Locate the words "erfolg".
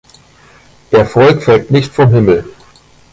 0.89-1.43